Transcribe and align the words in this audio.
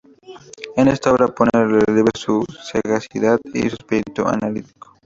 En 0.77 0.87
esta 0.87 1.11
obra 1.13 1.27
pone 1.27 1.51
de 1.53 1.63
relieve 1.85 2.09
su 2.15 2.43
sagacidad 2.63 3.37
y 3.53 3.69
su 3.69 3.75
espíritu 3.75 4.23
analítico. 4.27 4.95